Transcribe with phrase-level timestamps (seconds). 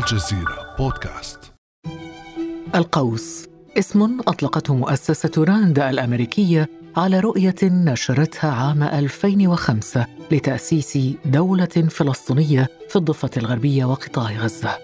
[0.00, 1.52] الجزيرة بودكاست
[2.74, 12.96] القوس اسم أطلقته مؤسسة راند الأمريكية على رؤية نشرتها عام 2005 لتأسيس دولة فلسطينية في
[12.96, 14.78] الضفة الغربية وقطاع غزة.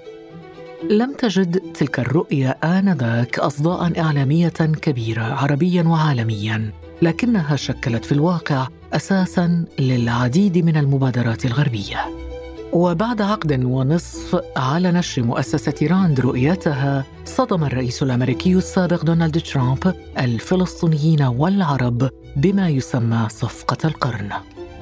[0.91, 4.49] لم تجد تلك الرؤية آنذاك أصداء إعلامية
[4.83, 6.73] كبيرة عربيا وعالميا،
[7.03, 12.26] لكنها شكلت في الواقع أساسا للعديد من المبادرات الغربية.
[12.73, 21.23] وبعد عقد ونصف على نشر مؤسسة راند رؤيتها صدم الرئيس الأمريكي السابق دونالد ترامب الفلسطينيين
[21.23, 24.31] والعرب بما يسمى صفقة القرن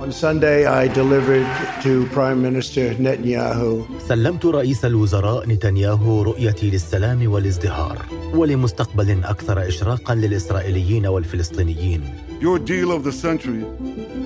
[0.00, 1.46] On Sunday, I delivered
[1.84, 3.84] to Prime Minister Netanyahu.
[4.08, 7.98] سلمت رئيس الوزراء نتنياهو رؤيتي للسلام والازدهار
[8.34, 12.02] ولمستقبل أكثر إشراقا للإسرائيليين والفلسطينيين.
[12.41, 13.64] Your deal of the century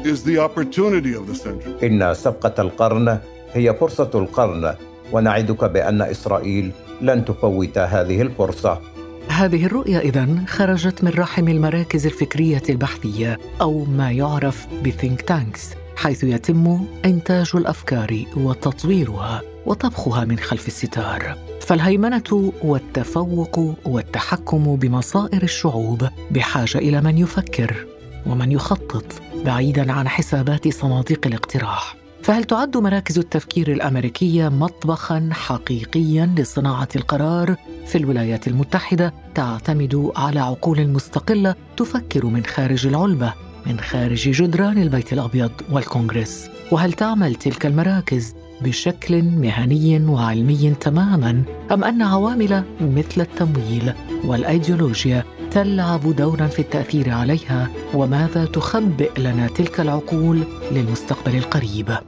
[0.04, 1.84] is the opportunity of the century.
[1.84, 3.18] إن صفقة القرن
[3.54, 4.74] هي فرصة القرن
[5.12, 8.80] ونعدك بأن إسرائيل لن تفوت هذه الفرصة.
[9.28, 15.70] هذه الرؤية إذن خرجت من رحم المراكز الفكرية البحثية أو ما يعرف ب think tanks
[15.96, 21.38] حيث يتم إنتاج الأفكار وتطويرها وطبخها من خلف الستار.
[21.60, 27.86] فالهيمنة والتفوق والتحكم بمصائر الشعوب بحاجة إلى من يفكر
[28.26, 29.04] ومن يخطط
[29.44, 31.96] بعيدا عن حسابات صناديق الاقتراح.
[32.28, 40.88] فهل تعد مراكز التفكير الأمريكية مطبخا حقيقيا لصناعة القرار؟ في الولايات المتحدة تعتمد على عقول
[40.88, 43.34] مستقلة تفكر من خارج العلبة
[43.66, 46.50] من خارج جدران البيت الأبيض والكونغرس.
[46.72, 53.92] وهل تعمل تلك المراكز بشكل مهني وعلمي تماما أم أن عوامل مثل التمويل
[54.24, 61.98] والأيديولوجيا تلعب دورا في التأثير عليها؟ وماذا تخبئ لنا تلك العقول للمستقبل القريب؟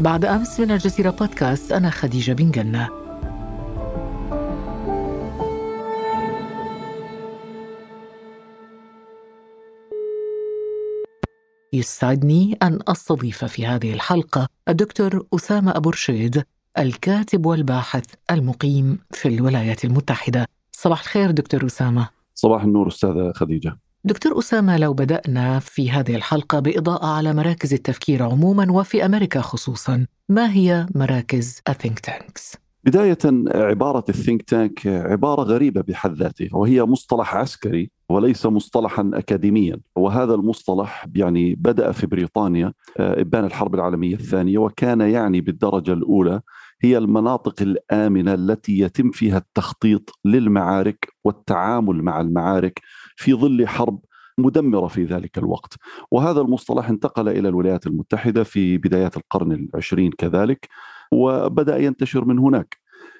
[0.00, 2.88] بعد أمس من الجزيرة بودكاست أنا خديجة بن جنة.
[11.72, 16.44] يسعدني أن أستضيف في هذه الحلقة الدكتور أسامة أبو رشيد
[16.78, 20.46] الكاتب والباحث المقيم في الولايات المتحدة.
[20.72, 22.08] صباح الخير دكتور أسامة.
[22.34, 23.78] صباح النور أستاذة خديجة.
[24.06, 30.06] دكتور أسامة لو بدأنا في هذه الحلقة بإضاءة على مراكز التفكير عموما وفي أمريكا خصوصا
[30.28, 33.18] ما هي مراكز ال think tanks؟ بداية
[33.54, 40.34] عبارة ال think tank عبارة غريبة بحد ذاته وهي مصطلح عسكري وليس مصطلحا أكاديميا وهذا
[40.34, 46.40] المصطلح يعني بدأ في بريطانيا آه، إبان الحرب العالمية الثانية وكان يعني بالدرجة الأولى
[46.82, 52.80] هي المناطق الآمنة التي يتم فيها التخطيط للمعارك والتعامل مع المعارك
[53.16, 54.00] في ظل حرب
[54.38, 55.74] مدمرة في ذلك الوقت.
[56.10, 60.68] وهذا المصطلح انتقل إلى الولايات المتحدة في بدايات القرن العشرين كذلك
[61.12, 62.76] وبدأ ينتشر من هناك.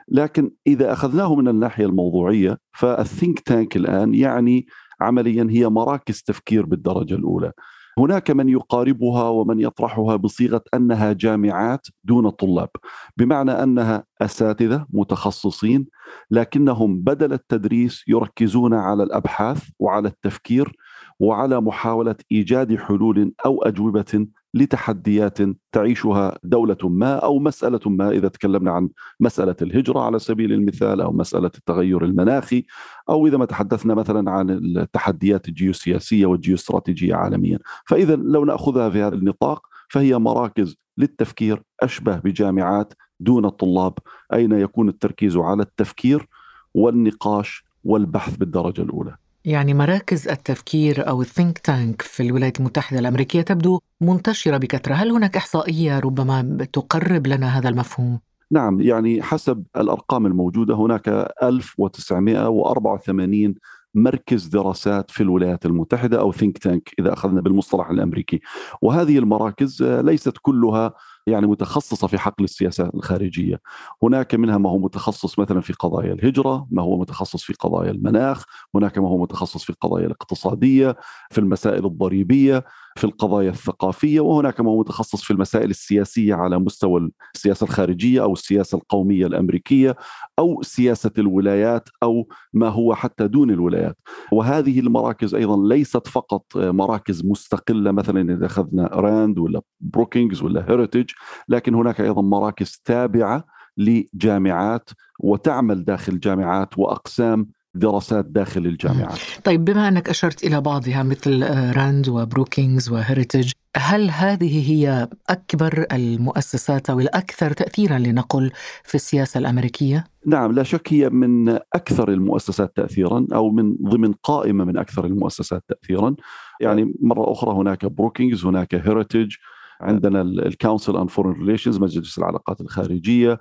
[0.08, 4.66] لكن إذا أخذناه من الناحية الموضوعية فالثينك تانك الآن يعني
[5.00, 7.52] عمليا هي مراكز تفكير بالدرجة الأولى.
[7.98, 12.68] هناك من يقاربها ومن يطرحها بصيغة أنها جامعات دون طلاب
[13.16, 15.86] بمعنى أنها أساتذة متخصصين
[16.30, 20.76] لكنهم بدل التدريس يركزون على الأبحاث وعلى التفكير
[21.20, 25.38] وعلى محاولة إيجاد حلول أو أجوبة لتحديات
[25.72, 28.88] تعيشها دولة ما أو مسألة ما إذا تكلمنا عن
[29.20, 32.64] مسألة الهجرة على سبيل المثال أو مسألة التغير المناخي
[33.08, 37.58] أو إذا ما تحدثنا مثلا عن التحديات الجيوسياسية والجيوستراتيجية عالميا.
[37.86, 43.98] فإذا لو نأخذها في هذا النطاق فهي مراكز للتفكير أشبه بجامعات دون الطلاب
[44.32, 46.26] أين يكون التركيز على التفكير
[46.74, 49.16] والنقاش والبحث بالدرجة الأولى.
[49.46, 55.36] يعني مراكز التفكير أو الثينك تانك في الولايات المتحدة الأمريكية تبدو منتشرة بكثرة هل هناك
[55.36, 58.20] إحصائية ربما تقرب لنا هذا المفهوم؟
[58.50, 61.08] نعم يعني حسب الأرقام الموجودة هناك
[61.42, 63.54] 1984
[63.94, 68.40] مركز دراسات في الولايات المتحدة أو ثينك تانك إذا أخذنا بالمصطلح الأمريكي
[68.82, 70.94] وهذه المراكز ليست كلها
[71.26, 73.60] يعني متخصصة في حقل السياسة الخارجية.
[74.03, 78.45] هناك منها ما هو متخصص مثلا في قضايا الهجرة ما هو متخصص في قضايا المناخ
[78.74, 80.97] هناك ما هو متخصص في القضايا الاقتصادية
[81.30, 82.65] في المسائل الضريبية
[82.97, 88.33] في القضايا الثقافية وهناك ما هو متخصص في المسائل السياسية على مستوى السياسة الخارجية أو
[88.33, 89.97] السياسة القومية الأمريكية
[90.39, 93.98] أو سياسة الولايات أو ما هو حتى دون الولايات.
[94.33, 101.10] وهذه المراكز أيضا ليست فقط مراكز مستقلة مثلا إذا أخذنا راند ولا بروكينجز ولا هيريتج
[101.48, 103.45] لكن هناك أيضا مراكز تابعة
[103.77, 104.91] لجامعات
[105.21, 109.18] وتعمل داخل جامعات وأقسام دراسات داخل الجامعات.
[109.45, 111.42] طيب بما أنك أشرت إلى بعضها مثل
[111.77, 118.51] راند وبروكينغز وهيريتج هل هذه هي أكبر المؤسسات أو الأكثر تأثيرا لنقل
[118.84, 124.65] في السياسة الأمريكية؟ نعم لا شك هي من أكثر المؤسسات تأثيرا أو من ضمن قائمة
[124.65, 126.15] من أكثر المؤسسات تأثيرا.
[126.60, 129.34] يعني مرة أخرى هناك Brookings هناك Heritage
[129.80, 133.38] عندنا ال Council on Foreign Relations مجلس العلاقات الخارجية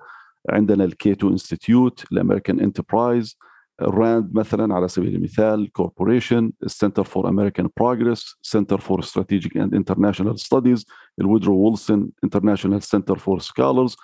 [0.50, 3.38] عندنا ال Cato Institute ال American Enterprise
[3.82, 9.76] RAND مثلا على سبيل المثال Corporation ال Center for American Progress Center for Strategic and
[9.76, 10.86] International Studies
[11.22, 13.98] ال Woodrow Wilson International Center for Scholars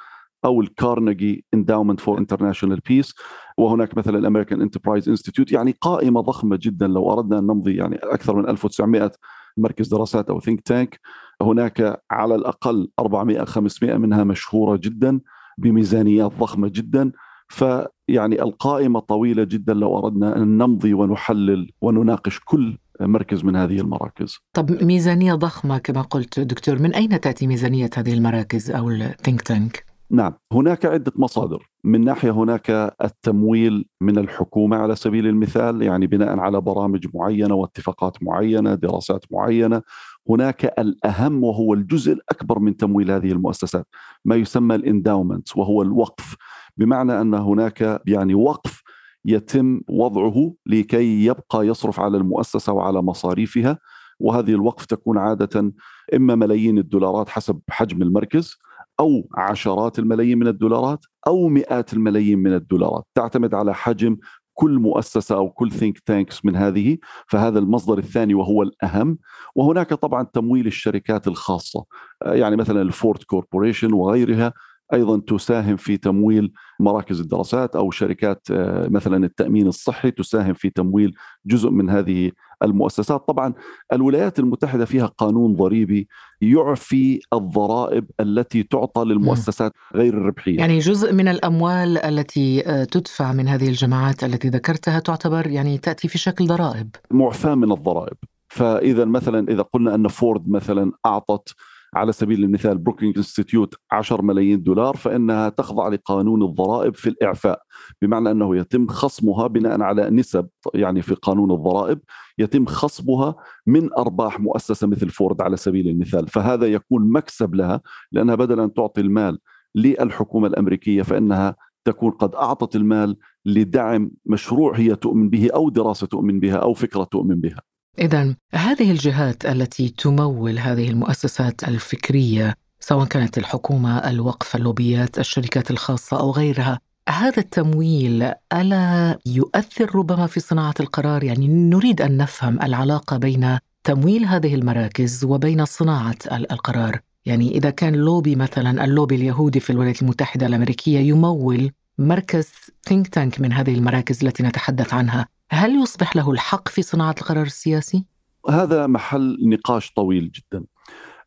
[0.45, 3.15] أو ال Carnegie Endowment for International Peace
[3.57, 7.95] وهناك مثلا ال American Enterprise Institute يعني قائمة ضخمة جدا لو أردنا أن نمضي يعني
[7.95, 9.11] أكثر من 1900
[9.57, 10.99] مركز دراسات أو think tank
[11.41, 15.19] هناك على الأقل 400 500 منها مشهورة جدا
[15.57, 17.11] بميزانيات ضخمة جدا
[17.47, 24.37] فيعني القائمة طويلة جدا لو أردنا أن نمضي ونحلل ونناقش كل مركز من هذه المراكز.
[24.53, 29.90] طب ميزانية ضخمة كما قلت دكتور، من أين تأتي ميزانية هذه المراكز أو الثينك تانك؟
[30.11, 31.69] نعم هناك عدة مصادر.
[31.83, 32.69] من ناحية هناك
[33.03, 39.81] التمويل من الحكومة على سبيل المثال يعني بناء على برامج معينة واتفاقات معينة دراسات معينة
[40.29, 43.87] هناك الأهم وهو الجزء الأكبر من تمويل هذه المؤسسات
[44.25, 46.35] ما يسمى الإنداومنت وهو الوقف.
[46.77, 48.81] بمعنى أن هناك يعني وقف
[49.25, 53.79] يتم وضعه لكي يبقى يصرف على المؤسسة وعلى مصاريفها
[54.19, 55.71] وهذه الوقف تكون عادة
[56.13, 58.57] إما ملايين الدولارات حسب حجم المركز
[58.99, 63.03] أو عشرات الملايين من الدولارات أو مئات الملايين من الدولارات.
[63.15, 64.17] تعتمد على حجم
[64.53, 66.97] كل مؤسسة أو كل think tanks من هذه
[67.27, 69.17] فهذا المصدر الثاني وهو الأهم.
[69.55, 71.85] وهناك طبعا تمويل الشركات الخاصة.
[72.25, 74.53] يعني مثلا ال Ford Corporation وغيرها
[74.93, 81.13] أيضا تساهم في تمويل مراكز الدراسات أو شركات آه، مثلا التأمين الصحي تساهم في تمويل
[81.45, 82.31] جزء من هذه
[82.63, 83.27] المؤسسات.
[83.27, 83.53] طبعا
[83.93, 86.07] الولايات المتحدة فيها قانون ضريبي
[86.41, 90.57] يعفي الضرائب التي تعطى للمؤسسات غير الربحية.
[90.57, 96.07] يعني جزء من الأموال التي آه، تدفع من هذه الجماعات التي ذكرتها تعتبر يعني تأتي
[96.07, 96.95] في شكل ضرائب.
[97.11, 98.17] معفاة من الضرائب.
[98.51, 101.55] فإذا مثلا إذا قلنا أن فورد مثلا أعطت
[101.93, 107.61] على سبيل المثال Brookings Institute 10 ملايين دولار فإنها تخضع لقانون الضرائب في الإعفاء
[108.01, 111.99] بمعنى أنه يتم خصمها بناء على نسب يعني في قانون الضرائب
[112.37, 113.35] يتم خصمها
[113.67, 118.73] من أرباح مؤسسة مثل فورد على سبيل المثال فهذا يكون مكسب لها لأنها بدلا ان
[118.73, 119.39] تعطي المال
[119.75, 121.55] للحكومة الأمريكية فإنها
[121.85, 127.03] تكون قد أعطت المال لدعم مشروع هي تؤمن به أو دراسة تؤمن بها أو فكرة
[127.03, 127.70] تؤمن بها.
[127.99, 136.19] إذا هذه الجهات التي تمول هذه المؤسسات الفكرية سواء كانت الحكومة، الوقف، اللوبيات، الشركات الخاصة
[136.19, 136.79] أو غيرها،
[137.09, 144.25] هذا التمويل ألا يؤثر ربما في صناعة القرار؟ يعني نريد أن نفهم العلاقة بين تمويل
[144.25, 150.45] هذه المراكز وبين صناعة القرار، يعني إذا كان لوبي مثلا اللوبي اليهودي في الولايات المتحدة
[150.45, 152.49] الأمريكية يمول مركز
[152.83, 157.45] ثينك تانك من هذه المراكز التي نتحدث عنها هل يصبح له الحق في صناعة القرار
[157.45, 158.05] السياسي؟
[158.49, 160.65] هذا محل نقاش طويل جدا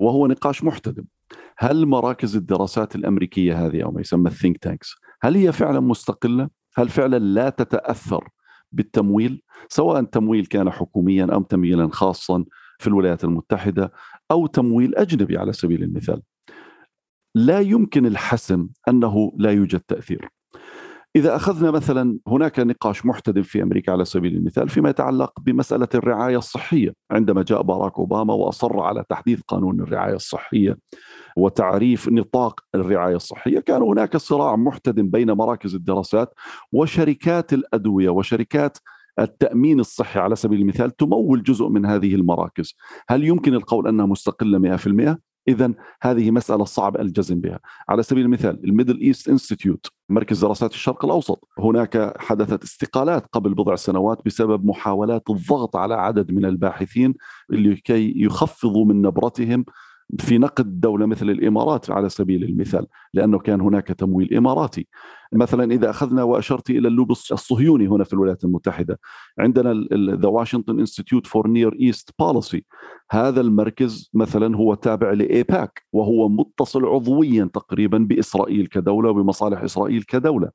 [0.00, 1.04] وهو نقاش محتدم
[1.58, 6.48] هل مراكز الدراسات الأمريكية هذه أو ما يسمى ال think tanks هل هي فعلا مستقلة؟
[6.76, 8.28] هل فعلا لا تتأثر
[8.72, 12.44] بالتمويل سواء تمويل كان حكوميا أو تمويلا خاصا
[12.78, 13.92] في الولايات المتحدة
[14.30, 16.22] أو تمويل أجنبي على سبيل المثال
[17.34, 20.28] لا يمكن الحسم أنه لا يوجد تأثير
[21.16, 26.38] إذا أخذنا مثلا هناك نقاش محتدم في أمريكا على سبيل المثال فيما يتعلق بمسألة الرعاية
[26.38, 30.78] الصحية عندما جاء باراك أوباما وأصر على تحديث قانون الرعاية الصحية
[31.36, 36.34] وتعريف نطاق الرعاية الصحية كان هناك صراع محتدم بين مراكز الدراسات
[36.72, 38.78] وشركات الأدوية وشركات
[39.18, 42.76] التأمين الصحي على سبيل المثال تمول جزء من هذه المراكز
[43.08, 45.16] هل يمكن القول أنها مستقلة 100%؟
[45.48, 45.72] اذا
[46.02, 47.60] هذه مسألة صعب الجزم بها.
[47.88, 53.54] على سبيل المثال ال Middle East Institute مركز دراسات الشرق الأوسط هناك حدثت استقالات قبل
[53.54, 57.14] بضع سنوات بسبب محاولات الضغط على عدد من الباحثين
[57.50, 59.64] لكي يخفضوا من نبرتهم
[60.18, 64.86] في نقد دولة مثل الإمارات على سبيل المثال لأنه كان هناك تمويل إماراتي.
[65.34, 69.00] مثلا إذا أخذنا وأشرت إلى اللوبي الصهيوني هنا في الولايات المتحدة
[69.38, 72.64] عندنا The Washington Institute for Near East Policy
[73.10, 80.02] هذا المركز مثلا هو تابع ل AIPAC وهو متصل عضويا تقريبا بإسرائيل كدولة وبمصالح إسرائيل
[80.02, 80.50] كدولة.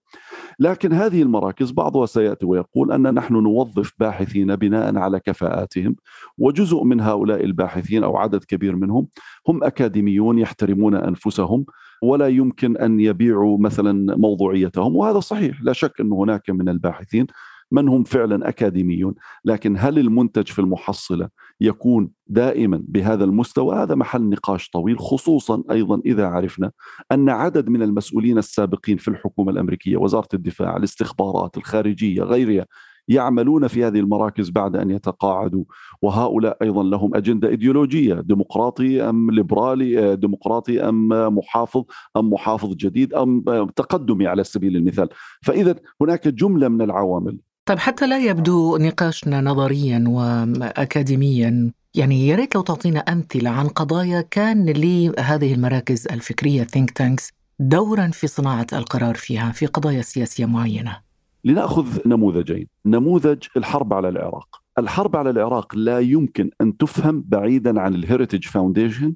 [0.60, 5.96] لكن هذه المراكز بعضها سيأتي ويقول أن نحن نوظف باحثين بناء على كفاءاتهم
[6.38, 9.08] وجزء من هؤلاء الباحثين أو عدد كبير منهم
[9.48, 11.66] هم أكاديميون يحترمون أنفسهم
[12.02, 15.62] ولا يمكن أن يبيعوا مثلا موضوعيتهم وهذا صحيح.
[15.62, 17.28] لا شك أن هناك من الباحثين
[17.72, 19.16] من هم فعلا أكاديميون
[19.46, 21.30] لكن هل المنتج في المحصلة
[21.62, 26.72] يكون دائما بهذا المستوى؟ هذا محل نقاش طويل خصوصا أيضا إذا عرفنا
[27.12, 32.66] أن عدد من المسؤولين السابقين في الحكومة الأمريكية وزارة الدفاع الاستخبارات الخارجية غيرها
[33.10, 35.64] يعملون في هذه المراكز بعد أن يتقاعدوا.
[36.02, 41.84] وهؤلاء أيضا لهم أجندة إيديولوجية ديمقراطي أم ليبرالي ديمقراطي أم محافظ
[42.18, 43.44] أم محافظ جديد أم
[43.76, 45.10] تقدمي على سبيل المثال.
[45.42, 47.40] فاذا هناك جملة من العوامل.
[47.66, 54.22] طيب حتى لا يبدو نقاشنا نظريا واكاديميا يعني يا ريت لو تعطينا أمثلة عن قضايا
[54.22, 61.09] كان لهذه المراكز الفكرية think tanks دورا في صناعة القرار فيها في قضايا سياسية معينة.
[61.44, 62.68] لنأخذ نموذجين.
[62.86, 64.62] نموذج الحرب على العراق.
[64.80, 69.16] الحرب على العراق لا يمكن أن تفهم بعيدا عن ال Heritage Foundation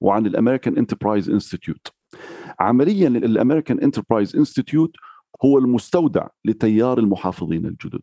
[0.00, 1.88] وعن ال American Enterprise Institute
[2.60, 4.96] عمليا ال American Enterprise Institute
[5.44, 8.00] هو المستودع لتيار المحافظين الجدد.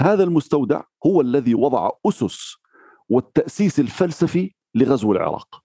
[0.00, 2.56] هذا المستودع هو الذي وضع أسس
[3.08, 5.61] والتأسيس الفلسفي لغزو العراق.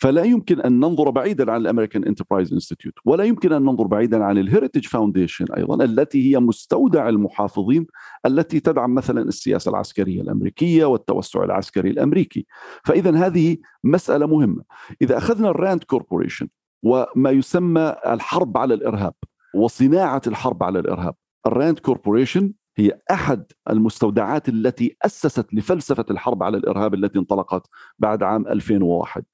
[0.00, 4.24] فلا يمكن أن ننظر بعيدا عن ال American Enterprise Institute ولا يمكن أن ننظر بعيدا
[4.24, 7.86] عن ال Heritage Foundation أيضا التي هي مستودع المحافظين
[8.26, 12.46] التي تدعم مثلا السياسة العسكرية الأمريكية والتوسع العسكري الأمريكي.
[12.84, 14.62] فاذا هذه مسألة مهمة.
[15.02, 16.48] إذا أخذنا ال RAND Corporation
[16.82, 19.14] وما يسمى الحرب على الإرهاب
[19.54, 21.14] وصناعة الحرب على الإرهاب
[21.46, 27.66] ال RAND Corporation هي أحد المستودعات التي أسست لفلسفة الحرب على الإرهاب التي انطلقت
[27.98, 29.24] بعد عام 2001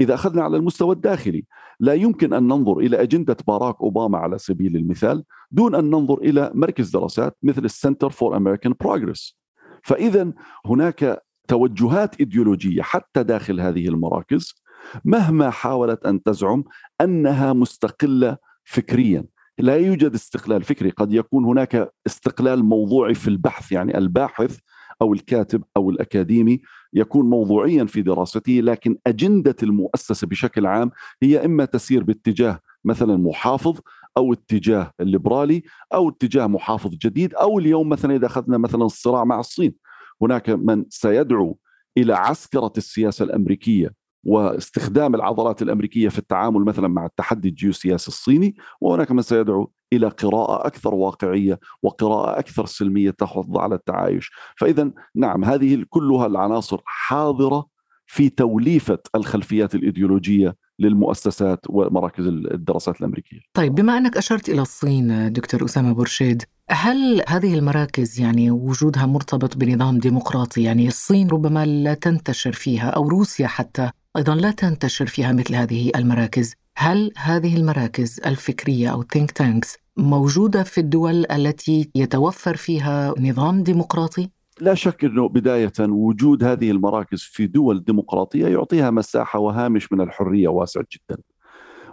[0.00, 1.44] إذا أخذنا على المستوى الداخلي
[1.80, 6.50] لا يمكن أن ننظر إلى أجندة باراك أوباما على سبيل المثال دون أن ننظر إلى
[6.54, 9.38] مركز دراسات مثل ال Center for American Progress
[9.82, 10.32] فاذا
[10.66, 14.62] هناك توجهات إيديولوجية حتى داخل هذه المراكز
[15.04, 16.64] مهما حاولت أن تزعم
[17.00, 19.24] أنها مستقلة فكريا.
[19.58, 20.90] لا يوجد استقلال فكري.
[20.90, 24.58] قد يكون هناك استقلال موضوعي في البحث يعني الباحث
[25.02, 26.60] أو الكاتب أو الأكاديمي
[26.92, 30.90] يكون موضوعيا في دراسته لكن أجندة المؤسسة بشكل عام
[31.22, 33.78] هي إما تسير باتجاه مثلا محافظ
[34.16, 35.62] أو اتجاه ليبرالي
[35.94, 39.74] أو اتجاه محافظ جديد أو اليوم مثلا إذا أخذنا مثلا الصراع مع الصين.
[40.22, 41.58] هناك من سيدعو
[41.98, 43.92] إلى عسكرة السياسة الأمريكية
[44.26, 50.66] واستخدام العضلات الأمريكية في التعامل مثلا مع التحدي الجيوسياسي الصيني وهناك من سيدعو إلى قراءة
[50.66, 57.66] أكثر واقعية وقراءة أكثر سلمية تحض على التعايش، فاذا نعم هذه كلها العناصر حاضرة
[58.06, 63.40] في توليفة الخلفيات الإيديولوجية للمؤسسات ومراكز الدراسات الأمريكية.
[63.54, 69.56] طيب بما أنك أشرت إلى الصين دكتور أسامة برشيد، هل هذه المراكز يعني وجودها مرتبط
[69.56, 75.32] بنظام ديمقراطي يعني الصين ربما لا تنتشر فيها أو روسيا حتى أيضا لا تنتشر فيها
[75.32, 82.56] مثل هذه المراكز هل هذه المراكز الفكرية أو think tanks موجودة في الدول التي يتوفر
[82.56, 84.30] فيها نظام ديمقراطي؟
[84.60, 90.48] لا شك أنه بداية وجود هذه المراكز في دول ديمقراطية يعطيها مساحة وهامش من الحرية
[90.48, 91.22] واسع جدا.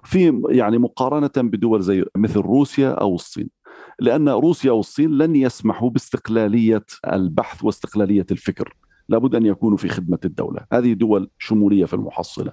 [0.04, 3.50] في يعني مقارنة بدول زي مثل روسيا أو الصين.
[4.00, 8.76] لأن روسيا والصين لن يسمحوا باستقلالية البحث واستقلالية الفكر.
[9.10, 12.52] لابد أن يكونوا في خدمة الدولة، هذه دول شمولية في المحصلة.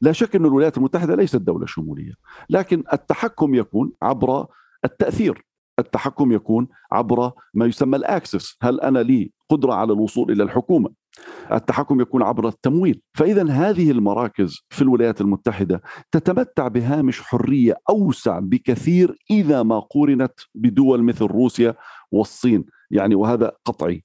[0.00, 2.12] لا شك أن الولايات المتحدة ليست دولة شمولية،
[2.50, 4.46] لكن التحكم يكون عبر
[4.84, 5.44] التأثير،
[5.78, 10.90] التحكم يكون عبر ما يسمى الأكسس، هل أنا لي قدرة على الوصول إلى الحكومة؟
[11.52, 19.16] التحكم يكون عبر التمويل، فاذا هذه المراكز في الولايات المتحدة تتمتع بهامش حرية أوسع بكثير
[19.30, 21.74] إذا ما قورنت بدول مثل روسيا
[22.12, 24.02] والصين، يعني وهذا قطعي.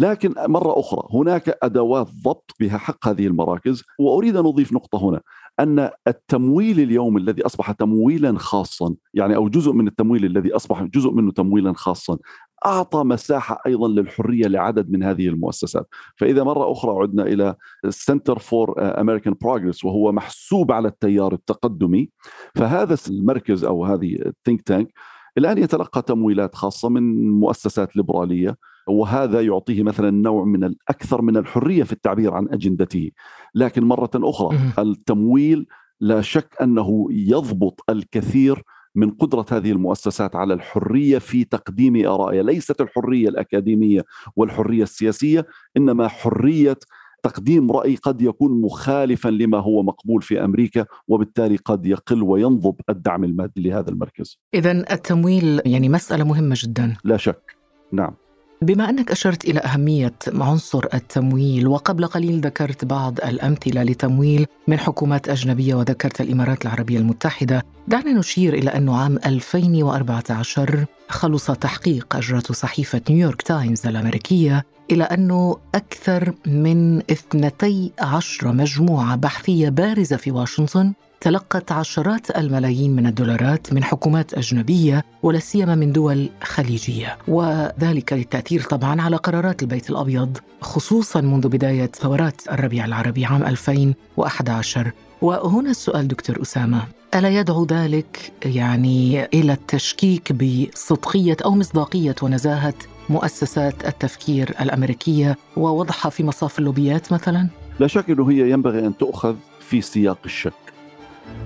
[0.00, 5.20] لكن مرة أخرى هناك أدوات ضبط بها حق هذه المراكز وأريد أن أضيف نقطة هنا
[5.60, 11.10] أن التمويل اليوم الذي أصبح تمويلا خاصا يعني أو جزء من التمويل الذي أصبح جزء
[11.10, 12.18] منه تمويلا خاصا
[12.66, 15.88] أعطى مساحة أيضا للحرية لعدد من هذه المؤسسات.
[16.16, 22.10] فإذا مرة أخرى عدنا إلى ال Center for American Progress وهو محسوب على التيار التقدمي.
[22.54, 24.92] فهذا المركز أو هذه ال think tank
[25.38, 28.56] الآن يتلقى تمويلات خاصة من مؤسسات ليبرالية.
[28.88, 33.10] وهذا يعطيه مثلا نوع من الاكثر من الحرية في التعبير عن أجندته.
[33.54, 35.66] لكن مرة أخرى التمويل
[36.00, 38.62] لا شك أنه يضبط الكثير
[38.94, 42.42] من قدرة هذه المؤسسات على الحرية في تقديم آرائها.
[42.42, 44.04] ليست الحرية الأكاديمية
[44.36, 46.78] والحرية السياسية إنما حرية
[47.22, 53.24] تقديم رأي قد يكون مخالفا لما هو مقبول في أمريكا وبالتالي قد يقل وينضب الدعم
[53.24, 54.40] المادي لهذا المركز.
[54.54, 56.96] إذا التمويل يعني مسألة مهمة جدا.
[57.04, 57.56] لا شك.
[57.92, 58.14] نعم.
[58.62, 65.28] بما أنك أشرت إلى أهمية عنصر التمويل وقبل قليل ذكرت بعض الأمثلة لتمويل من حكومات
[65.28, 73.00] أجنبية وذكرت الإمارات العربية المتحدة، دعنا نشير إلى أنه عام 2014 خلص تحقيق اجرته صحيفة
[73.10, 82.38] نيويورك تايمز الأمريكية إلى أنه أكثر من 12 مجموعة بحثية بارزة في واشنطن تلقت عشرات
[82.38, 89.16] الملايين من الدولارات من حكومات أجنبية ولا سيما من دول خليجية، وذلك للتأثير طبعا على
[89.16, 94.92] قرارات البيت الأبيض خصوصا منذ بداية ثورات الربيع العربي عام 2011
[95.22, 96.82] وهنا السؤال دكتور أسامة
[97.14, 102.74] ألا يدعو ذلك يعني إلى التشكيك بصدقية أو مصداقية ونزاهة
[103.08, 107.48] مؤسسات التفكير الأمريكية ووضعها في مصاف اللوبيات مثلا؟
[107.80, 110.65] لا شك إنه هي ينبغي أن تؤخذ في سياق الشك.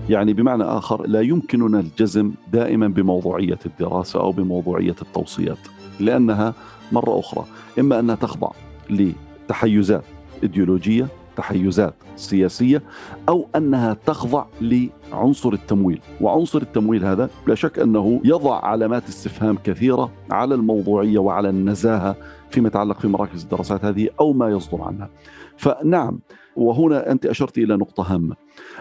[0.09, 5.59] يعني بمعنى آخر لا يمكننا الجزم دائما بموضوعية الدراسة أو بموضوعية التوصيات
[6.01, 6.55] لأنها
[6.93, 7.45] مرة أخرى
[7.79, 8.51] إما أنها تخضع
[8.91, 10.05] لتحيزات
[10.43, 12.83] إيديولوجية تحيزات سياسية
[13.29, 20.11] أو أنها تخضع لعنصر التمويل، وعنصر التمويل هذا لا شك أنه يضع علامات استفهام كثيرة
[20.31, 22.17] على الموضوعية وعلى النزاهة
[22.51, 25.11] فيما يتعلق في مراكز الدراسات هذه أو ما يصدر عنها.
[25.57, 26.19] فنعم
[26.57, 28.37] وهنا أنت أشرت إلى نقطة هامة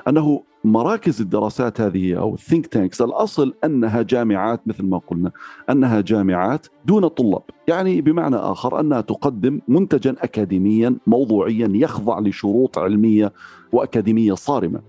[0.08, 5.32] أنه مراكز الدراسات هذه أو الثينك تانكس الأصل أنها جامعات مثل ما قلنا
[5.70, 13.34] أنها جامعات دون طلاب، يعني بمعنى آخر أنها تقدم منتجا اكاديميا موضوعيا يخضع لشروط علمية
[13.72, 14.82] وأكاديمية صارمة.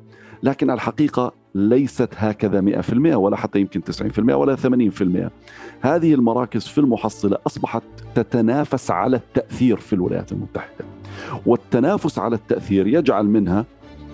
[0.43, 5.31] لكن الحقيقة ليست هكذا 100% ولا حتى يمكن 90% ولا 80%.
[5.81, 7.83] هذه المراكز في المحصلة أصبحت
[8.15, 10.85] تتنافس على التأثير في الولايات المتحدة.
[11.47, 13.65] والتنافس على التأثير يجعل منها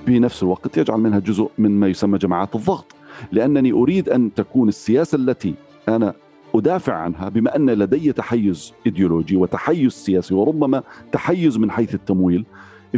[0.07, 2.95] بنفس الوقت يجعل منها جزء من ما يسمى جماعات الضغط
[3.33, 5.55] لأنني أريد أن تكون السياسة التي
[5.89, 6.15] أنا
[6.55, 10.83] أدافع عنها بما أن لدي تحيز إيديولوجي وتحيز سياسي وربما
[11.13, 12.45] تحيز من حيث التمويل.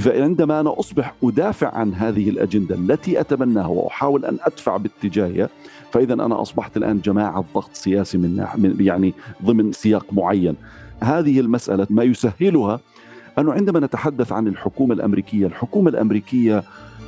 [0.01, 5.49] فعندما أنا أصبح أدافع عن هذه الأجندة التي اتبناها وأحاول أن أدفع باتجاهها
[5.93, 10.55] فإذا أنا أصبحت الآن جماعة ضغط سياسي من يعني ضمن سياق معين.
[11.01, 12.81] هذه المسألة ما يسهلها
[13.39, 16.63] أنه عندما نتحدث عن الحكومة الأمريكية، الحكومة الأمريكية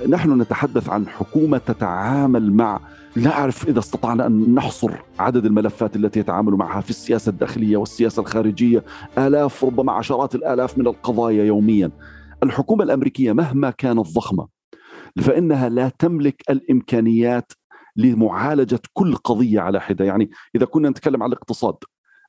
[0.09, 2.81] نحن نتحدث عن حكومة تتعامل مع
[3.17, 8.21] لا اعرف إذا استطعنا أن نحصر عدد الملفات التي يتعامل معها في السياسة الداخلية والسياسة
[8.21, 8.85] الخارجية،
[9.19, 11.91] آلاف ربما عشرات الآلاف من القضايا يوميا.
[12.43, 14.49] الحكومة الأمريكية مهما كانت ضخمة
[15.23, 17.53] فإنها لا تملك الإمكانيات
[17.97, 21.77] لمعالجة كل قضية على حدة، يعني إذا كنا نتكلم عن الاقتصاد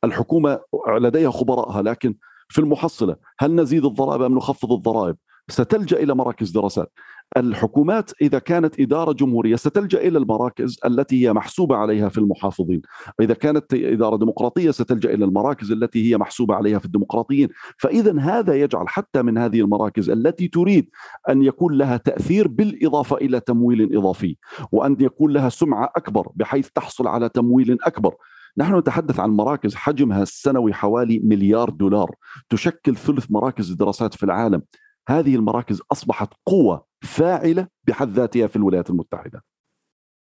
[0.03, 0.59] الحكومة
[0.99, 2.15] لديها خبراءها لكن
[2.49, 5.15] في المحصلة هل نزيد الضرائب أم نخفض الضرائب؟
[5.49, 6.91] ستلجأ إلى مراكز دراسات.
[7.37, 12.81] الحكومات إذا كانت إدارة جمهورية ستلجأ إلى المراكز التي هي محسوبة عليها في المحافظين،
[13.21, 18.55] إذا كانت إدارة ديمقراطية ستلجأ إلى المراكز التي هي محسوبة عليها في الديمقراطيين، فإذا هذا
[18.55, 20.89] يجعل حتى من هذه المراكز التي تريد
[21.29, 24.37] أن يكون لها تأثير بالإضافة إلى تمويل إضافي،
[24.71, 28.15] وأن يكون لها سمعة أكبر بحيث تحصل على تمويل أكبر،
[28.57, 32.15] نحن نتحدث عن مراكز حجمها السنوي حوالي مليار دولار
[32.49, 34.61] تشكل ثلث مراكز الدراسات في العالم.
[35.09, 39.43] هذه المراكز أصبحت قوة فاعلة بحد ذاتها في الولايات المتحدة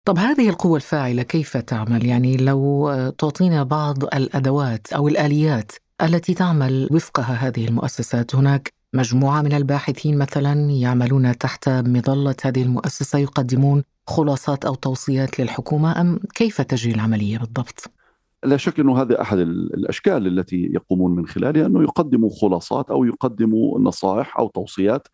[0.06, 6.88] طب هذه القوة الفاعلة كيف تعمل؟ يعني لو تعطينا بعض الأدوات أو الآليات التي تعمل
[6.92, 14.66] وفقها هذه المؤسسات هناك مجموعة من الباحثين مثلا يعملون تحت مظلة هذه المؤسسة يقدمون خلاصات
[14.66, 17.92] أو توصيات للحكومة أم كيف تجري العملية بالضبط؟
[18.44, 23.80] لا شك إنه هذا أحد الأشكال التي يقومون من خلالها أنه يقدموا خلاصات أو يقدموا
[23.80, 25.08] نصائح أو توصيات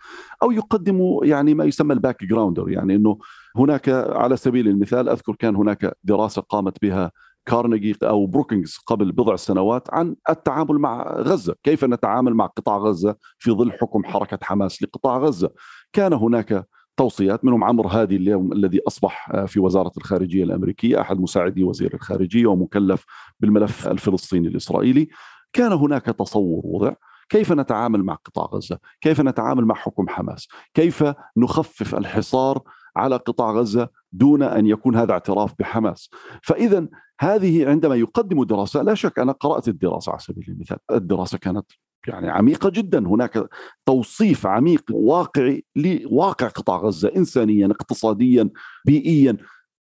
[0.43, 3.17] أو يقدموا يعني ما يسمى ال backgrounder يعني إنه
[3.55, 7.11] هناك على سبيل المثال أذكر كان هناك دراسة قامت بها
[7.45, 13.15] كارنيجي أو بروكينجز قبل بضع سنوات عن التعامل مع غزة، كيف نتعامل مع قطاع غزة
[13.39, 15.49] في ظل حكم حركة حماس لقطاع غزة.
[15.93, 21.19] كان هناك توصيات منهم عمرو هادي اليوم الذي أصبح آه، في وزارة الخارجية الأمريكية أحد
[21.19, 23.05] مساعدي وزير الخارجية ومكلف
[23.39, 25.07] بالملف الفلسطيني الإسرائيلي
[25.53, 26.93] كان هناك تصور وضع
[27.29, 31.03] كيف نتعامل مع قطاع غزة؟ كيف نتعامل مع حكم حماس؟ كيف
[31.37, 32.61] نخفف الحصار
[32.95, 36.09] على قطاع غزة دون أن يكون هذا اعتراف بحماس؟
[36.43, 36.87] فإذا
[37.19, 41.65] هذه عندما يقدم دراسة لا شك أنا قرأت الدراسة على سبيل المثال، الدراسة كانت
[42.07, 43.07] يعني عميقة جدا.
[43.07, 43.49] هناك
[43.85, 48.49] توصيف عميق واقعي لواقع قطاع غزة إنسانيا اقتصاديا
[48.85, 49.37] بيئيا.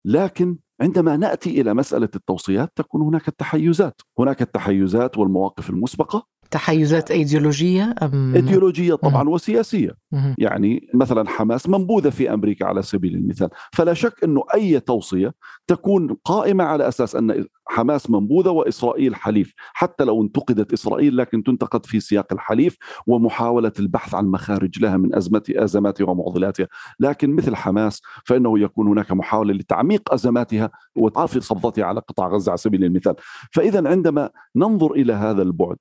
[0.05, 6.27] لكن عندما نأتي إلى مسألة التوصيات تكون هناك التحيزات، هناك التحيزات والمواقف المسبقة.
[6.53, 9.91] تحيزات أيديولوجية أم إيديولوجية طبعا وسياسية.
[10.13, 10.35] مهم.
[10.39, 13.49] يعني مثلا حماس منبوذة في أمريكا على سبيل المثال.
[13.73, 15.35] فلا شك إنه أي توصية
[15.67, 19.55] تكون قائمة على أساس أن حماس منبوذة وإسرائيل حليف.
[19.73, 25.15] حتى لو انتقدت إسرائيل لكن تنتقد في سياق الحليف ومحاولة البحث عن مخارج لها من
[25.15, 26.67] ازمه أزماتها ومعضلاتها.
[27.01, 32.59] لكن مثل حماس فإنه يكون هناك محاولة لتعميق أزماتها وإضعاف قبضتها على قطاع غزة على
[32.59, 33.15] سبيل المثال.
[33.53, 35.77] فاذا عندما ننظر إلى هذا البعد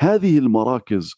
[0.00, 1.14] هذه المراكز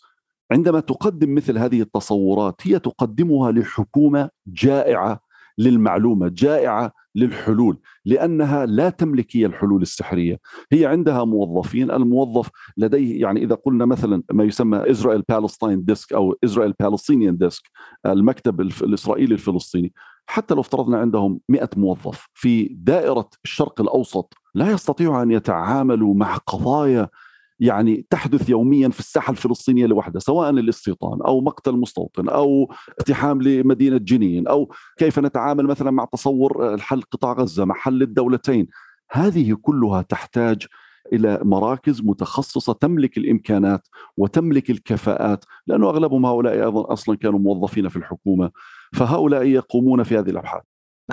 [0.53, 5.21] عندما تقدم مثل هذه التصورات هي تقدمها لحكومة جائعة
[5.59, 10.39] للمعلومة، جائعة للحلول، لأنها لا تملك هي الحلول السحرية،
[10.73, 16.35] هي عندها موظفين، الموظف لديه يعني إذا قلنا مثلا ما يسمى Israel Palestine desk أو
[16.45, 17.63] Israel Palestinian desk،
[18.07, 19.93] المكتب الإسرائيلي الفلسطيني،
[20.27, 26.37] حتى لو افترضنا عندهم 100 موظف في دائرة الشرق الأوسط لا يستطيعوا أن يتعاملوا مع
[26.37, 27.09] قضايا
[27.61, 33.97] يعني تحدث يوميا في الساحة الفلسطينية لوحدها سواء الاستيطان أو مقتل مستوطن أو اقتحام لمدينة
[33.97, 38.67] جنين أو كيف نتعامل مثلا مع تصور الحل قطاع غزة مع حل الدولتين.
[39.11, 40.67] هذه كلها تحتاج
[41.13, 47.97] إلى مراكز متخصصة تملك الإمكانات وتملك الكفاءات لأنه أغلبهم هؤلاء أيضا أصلا كانوا موظفين في
[47.97, 48.51] الحكومة
[48.93, 50.63] فهؤلاء يقومون في هذه الأبحاث.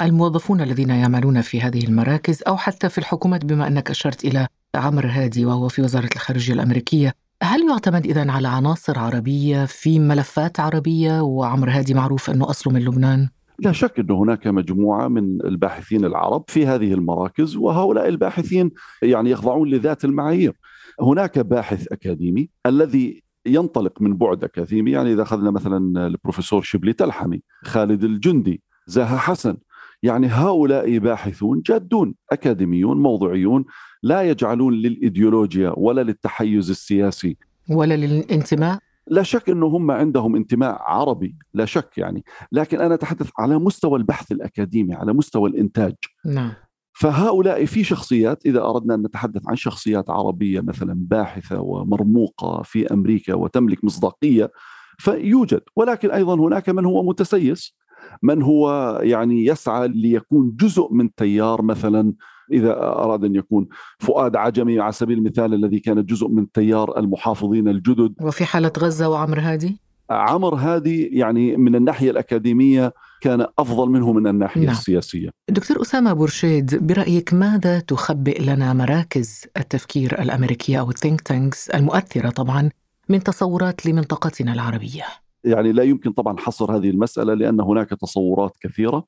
[0.02, 5.10] الموظفون الذين يعملون في هذه المراكز أو حتى في الحكومات بما أنك أشرت إلى عمرو
[5.10, 7.14] هادي وهو في وزارة الخارجية الأمريكية.
[7.44, 12.82] هل يعتمد اذا على عناصر عربية في ملفات عربية؟ وعمرو هادي معروف أنه أصله من
[12.82, 19.30] لبنان؟ لا شك أن هناك مجموعة من الباحثين العرب في هذه المراكز وهؤلاء الباحثين يعني
[19.30, 20.54] يخضعون لذات المعايير.
[21.02, 27.42] هناك باحث أكاديمي الذي ينطلق من بعد أكاديمي يعني إذا أخذنا مثلا البروفيسور شبلي تلحمي
[27.64, 29.58] خالد الجندي زاها حسن
[30.04, 33.66] يعني هؤلاء باحثون جادون أكاديميون موضوعيون
[34.04, 37.38] لا يجعلون للإيديولوجيا ولا للتحيز السياسي.
[37.70, 38.80] ولا للانتماء.
[39.08, 42.24] لا شك إنه هم عندهم انتماء عربي لا شك يعني.
[42.52, 45.96] لكن أنا أتحدث على مستوى البحث الأكاديمي على مستوى الإنتاج.
[46.26, 46.54] نعم.
[46.94, 53.34] فهؤلاء في شخصيات إذا أردنا أن نتحدث عن شخصيات عربية مثلا باحثة ومرموقة في أمريكا
[53.34, 54.52] وتملك مصداقية
[55.00, 55.62] فيوجد.
[55.76, 57.76] ولكن أيضا هناك من هو متسيس
[58.24, 62.14] من هو يعني يسعى ليكون جزء من تيار مثلا
[62.52, 63.68] إذا أراد أن يكون
[64.00, 68.14] فؤاد عجمي على سبيل المثال الذي كان جزء من تيار المحافظين الجدد.
[68.22, 69.78] وفي حالة غزة وعمر هادي؟
[70.10, 74.72] عمر هادي يعني من الناحية الأكاديمية كان أفضل منه من الناحية نعم.
[74.72, 75.30] السياسية.
[75.50, 82.30] دكتور أسامة بورشيد برأيك ماذا تخبئ لنا مراكز التفكير الأمريكية أو ال think tanks المؤثرة
[82.30, 82.70] طبعا
[83.10, 85.04] من تصورات لمنطقتنا العربية؟
[85.44, 89.04] يعني لا يمكن طبعا حصر هذه المسألة لأن هناك تصورات كثيرة.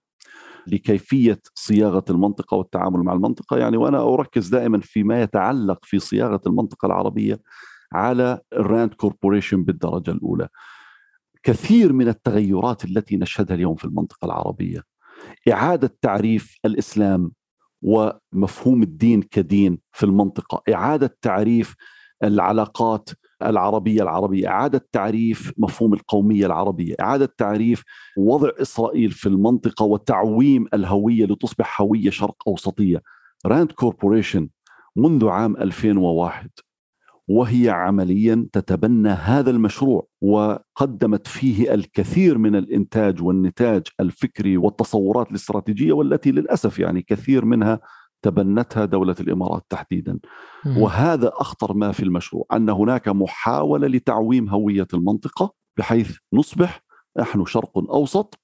[0.67, 6.85] لكيفية صياغة المنطقة والتعامل مع المنطقة يعني وأنا أركز دائما فيما يتعلق في صياغة المنطقة
[6.85, 7.39] العربية
[7.93, 10.47] على ال RAND Corporation بالدرجة الأولى.
[11.43, 14.83] كثير من التغيرات التي نشهدها اليوم في المنطقة العربية
[15.51, 17.31] إعادة تعريف الإسلام
[17.81, 21.75] ومفهوم الدين كدين في المنطقة، إعادة تعريف
[22.23, 23.09] العلاقات
[23.43, 27.83] العربية العربية، إعادة تعريف مفهوم القومية العربية، إعادة تعريف
[28.17, 33.01] وضع إسرائيل في المنطقة وتعويم الهوية لتصبح هوية شرق أوسطية.
[33.45, 34.49] RAND Corporation
[34.95, 36.49] منذ عام 2001
[37.27, 46.31] وهي عمليا تتبنى هذا المشروع وقدمت فيه الكثير من الإنتاج والنتاج الفكري والتصورات الاستراتيجية والتي
[46.31, 47.79] للأسف يعني كثير منها
[48.25, 50.19] تبنتها دولة الإمارات تحديدا
[50.65, 50.77] مم.
[50.77, 56.81] وهذا أخطر ما في المشروع أن هناك محاولة لتعويم هوية المنطقة بحيث نصبح
[57.19, 58.39] نحن شرق أوسط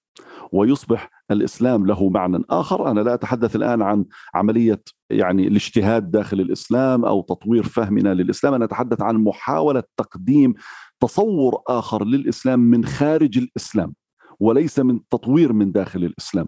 [0.51, 7.05] ويصبح الإسلام له معنى آخر، أنا لا أتحدث الآن عن عملية يعني الاجتهاد داخل الإسلام
[7.05, 10.53] أو تطوير فهمنا للإسلام، أنا أتحدث عن محاولة تقديم
[10.99, 13.93] تصور آخر للإسلام من خارج الإسلام
[14.39, 16.47] وليس من تطوير من داخل الإسلام.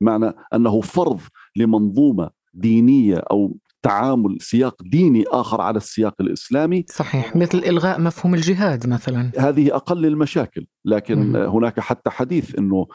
[0.00, 1.20] معنى أنه فرض
[1.56, 8.86] لمنظومة دينية أو تعامل سياق ديني آخر على السياق الإسلامي صحيح مثل إلغاء مفهوم الجهاد
[8.86, 11.36] مثلا هذه أقل المشاكل لكن مم.
[11.36, 12.86] هناك حتى حديث إنه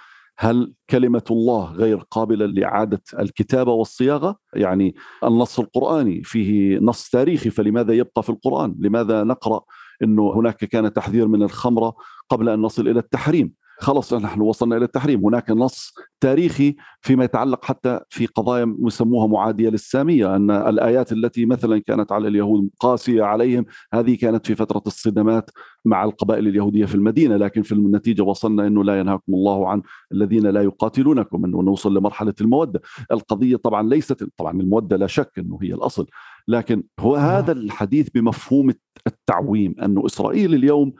[0.41, 7.93] هل كلمة الله غير قابلة لإعادة الكتابه والصياغة؟ يعني النص القرآني فيه نص تاريخي فلماذا
[7.93, 9.61] يبقى في القرآن؟ لماذا نقرأ
[10.03, 11.95] إنه هناك كان تحذير من الخمرة
[12.29, 15.25] قبل أن نصل إلى التحريم؟ خلص نحن وصلنا إلى التحريم.
[15.25, 21.79] هناك نص تاريخي فيما يتعلق حتى في قضايا يسموها معادية للسامية أن الآيات التي مثلا
[21.79, 25.49] كانت على اليهود قاسية عليهم هذه كانت في فترة الصدمات
[25.85, 27.37] مع القبائل اليهودية في المدينة.
[27.37, 32.33] لكن في النتيجة وصلنا إنه لا ينهاكم الله عن الذين لا يقاتلونكم إنه نوصل لمرحلة
[32.41, 32.81] المودة.
[33.11, 36.05] القضية طبعا ليست طبعا المودة لا شك إنه هي الأصل.
[36.47, 38.71] لكن هو هذا الحديث بمفهوم
[39.07, 40.93] التعويم انه إسرائيل اليوم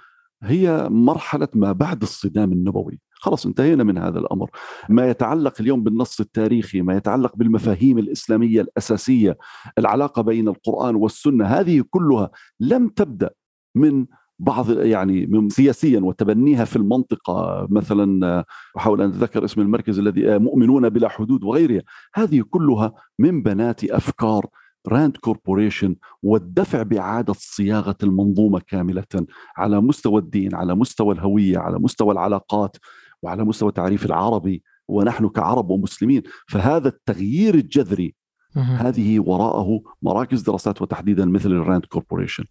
[0.44, 3.00] هي مرحلة ما بعد الصدام النبوي.
[3.14, 4.50] خلاص انتهينا من هذا الأمر.
[4.90, 9.38] ما يتعلق اليوم بالنص التاريخي ما يتعلق بالمفاهيم الإسلامية الأساسية
[9.78, 13.30] العلاقة بين القرآن والسنة هذه كلها لم تبدأ
[13.76, 14.06] من
[14.40, 18.46] بعض يعني من سياسيا وتبنيها في المنطقة مثلا
[18.78, 21.82] أحاول أن أتذكر اسم المركز الذي مؤمنون بلا حدود وغيرها.
[22.14, 24.46] هذه كلها من بنات أفكار
[24.88, 29.26] RAND Corporation والدفع بإعادة صياغة المنظومة كاملة
[29.58, 32.78] على مستوى الدين، على مستوى الهوية، على مستوى العلاقات
[33.22, 38.16] وعلى مستوى التعريف العربي ونحن كعرب ومسلمين، فهذا التغيير الجذري
[38.56, 42.44] هذه وراءه مراكز دراسات وتحديدا مثل ال RAND Corporation.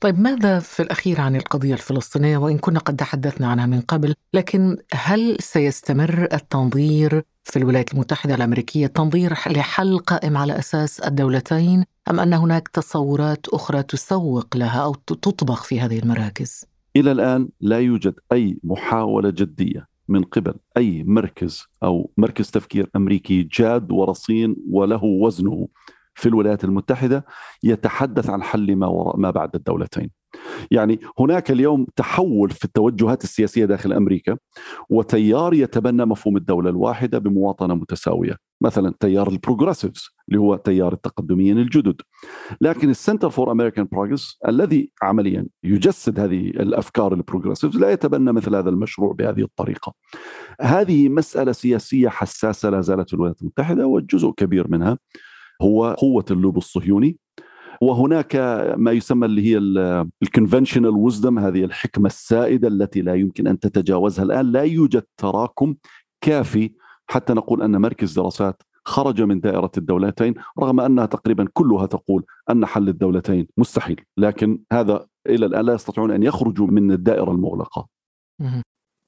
[0.00, 4.76] طيب ماذا في الأخير عن القضية الفلسطينية وإن كنا قد تحدثنا عنها من قبل لكن
[4.94, 12.34] هل سيستمر التنظير في الولايات المتحدة الأمريكية تنظير لحل قائم على أساس الدولتين أم أن
[12.34, 16.64] هناك تصورات أخرى تسوق لها أو تطبخ في هذه المراكز؟
[16.96, 23.42] إلى الآن لا يوجد أي محاولة جدية من قبل أي مركز أو مركز تفكير أمريكي
[23.42, 25.68] جاد ورصين وله وزنه
[26.18, 27.24] في الولايات المتحدة
[27.62, 30.10] يتحدث عن حل ما وراء ما بعد الدولتين.
[30.70, 34.36] يعني هناك اليوم تحول في التوجهات السياسية داخل أمريكا
[34.90, 41.58] وتيار يتبنى مفهوم الدولة الواحدة بمواطنة متساوية مثلا تيار ال progressives اللي هو تيار التقدميين
[41.58, 42.00] الجدد.
[42.60, 48.32] لكن ال Center for American Progress الذي عمليا يجسد هذه الأفكار ال progressives لا يتبنى
[48.32, 49.94] مثل هذا المشروع بهذه الطريقة.
[50.60, 54.98] هذه مسألة سياسية حساسة لا زالت في الولايات المتحدة وجزء كبير منها
[55.62, 57.16] هو قوة اللوبي الصهيوني
[57.80, 58.36] وهناك
[58.76, 59.58] ما يسمى اللي هي
[60.22, 64.52] ال conventional wisdom هذه الحكمة السائدة التي لا يمكن أن تتجاوزها الآن.
[64.52, 65.74] لا يوجد تراكم
[66.20, 66.74] كافي
[67.06, 72.66] حتى نقول أن مركز دراسات خرج من دائرة الدولتين رغم أنها تقريبا كلها تقول أن
[72.66, 74.00] حل الدولتين مستحيل.
[74.16, 77.88] لكن هذا إلى الآن لا يستطيعون أن يخرجوا من الدائرة المغلقة.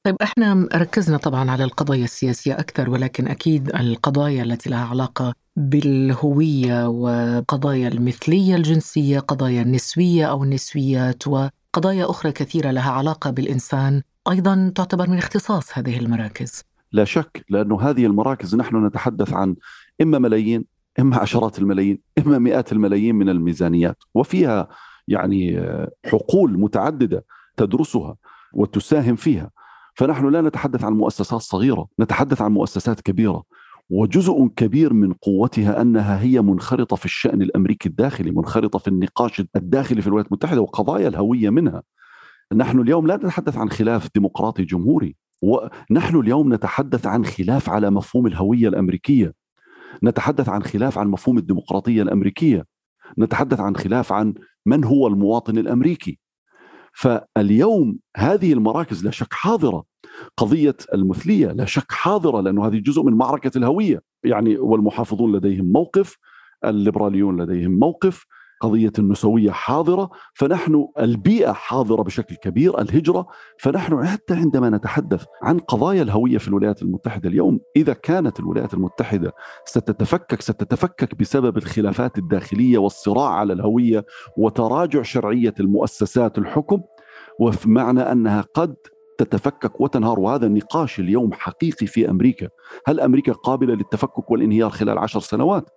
[0.05, 6.89] طيب إحنا ركزنا طبعا على القضايا السياسية أكثر ولكن أكيد القضايا التي لها علاقة بالهوية
[6.89, 15.11] وقضايا المثلية الجنسية، قضايا النسوية أو النسويات وقضايا أخرى كثيرة لها علاقة بالإنسان أيضا تعتبر
[15.11, 16.65] من اختصاص هذه المراكز.
[16.93, 19.57] لا شك لأنه هذه المراكز نحن نتحدث عن
[20.03, 20.65] إما ملايين
[21.01, 24.69] إما عشرات الملايين إما مئات الملايين من الميزانيات وفيها
[25.09, 25.67] يعني
[26.07, 27.25] حقول متعددة
[27.57, 28.17] تدرسها
[28.53, 29.51] وتساهم فيها
[30.01, 33.43] فنحن لا نتحدث عن مؤسسات صغيرة نتحدث عن مؤسسات كبيرة
[33.91, 40.01] وجزء كبير من قوتها أنها هي منخرطة في الشأن الأمريكي الداخلي، منخرطة في النقاش الداخلي
[40.03, 41.83] في الولايات المتحدة وقضايا الهوية منها.
[42.53, 48.27] نحن اليوم لا نتحدث عن خلاف ديمقراطي جمهوري، ونحن اليوم نتحدث عن خلاف على مفهوم
[48.27, 49.35] الهوية الأمريكية.
[50.05, 52.65] نتحدث عن خلاف عن مفهوم الديمقراطية الأمريكية.
[53.19, 54.35] نتحدث عن خلاف عن
[54.67, 56.19] من هو المواطن الأمريكي.
[56.93, 59.89] فاليوم هذه المراكز لا شك حاضرة
[60.37, 64.03] قضية المثلية لا شك حاضرة لأنه هذه جزء من معركة الهوية.
[64.25, 66.19] يعني والمحافظون لديهم موقف
[66.65, 68.27] الليبراليون لديهم موقف
[68.61, 73.27] قضية النسوية حاضرة فنحن البيئة حاضرة بشكل كبير الهجرة
[73.59, 79.33] فنحن حتى عندما نتحدث عن قضايا الهوية في الولايات المتحدة اليوم إذا كانت الولايات المتحدة
[79.65, 84.05] ستتفكك ستتفكك بسبب الخلافات الداخلية والصراع على الهوية
[84.37, 86.81] وتراجع شرعية المؤسسات الحكم
[87.41, 88.75] ومعنى أنها قد
[89.23, 92.49] تتفكك وتنهار وهذا النقاش اليوم حقيقي في أمريكا
[92.87, 95.71] هل أمريكا قابلة للتفكك والانهيار خلال عشر سنوات؟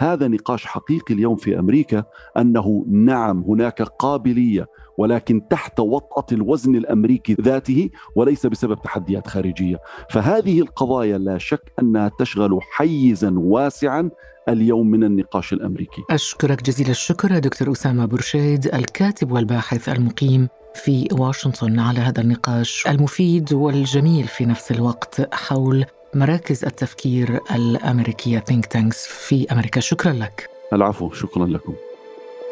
[0.00, 2.04] هذا نقاش حقيقي اليوم في أمريكا
[2.36, 4.66] أنه نعم هناك قابلية
[4.98, 9.76] ولكن تحت وطأة الوزن الأمريكي ذاته وليس بسبب تحديات خارجية،
[10.10, 14.10] فهذه القضايا لا شك أنها تشغل حيزا واسعا
[14.48, 16.02] اليوم من النقاش الأمريكي.
[16.10, 23.52] أشكرك جزيل الشكر دكتور أسامة برشيد الكاتب والباحث المقيم في واشنطن على هذا النقاش المفيد
[23.52, 29.80] والجميل في نفس الوقت حول مراكز التفكير الأمريكية think tanks في أمريكا.
[29.80, 30.50] شكرا لك.
[30.72, 31.74] العفو شكرا لكم.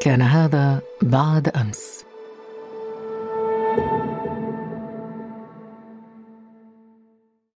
[0.00, 2.07] كان هذا بعد أمس.